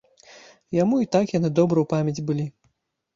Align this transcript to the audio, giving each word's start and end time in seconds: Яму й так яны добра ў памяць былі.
Яму 0.77 0.95
й 1.01 1.09
так 1.15 1.25
яны 1.37 1.49
добра 1.59 1.77
ў 1.83 1.91
памяць 1.93 2.25
былі. 2.31 2.45